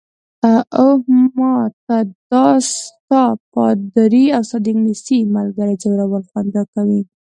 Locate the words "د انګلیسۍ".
4.63-5.19